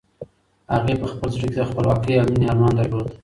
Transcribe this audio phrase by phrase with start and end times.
[0.73, 3.07] هغې په خپل زړه کې د خپلواکۍ او مېنې ارمان درلود.